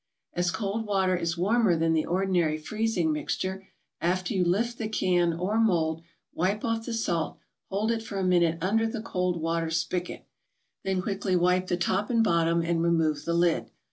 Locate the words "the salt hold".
6.87-7.91